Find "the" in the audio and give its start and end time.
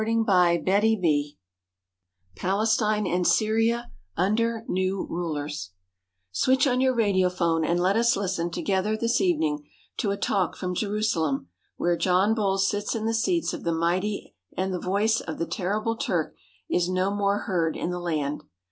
13.05-13.13, 13.63-13.71, 14.73-14.79, 15.37-15.45, 17.91-17.99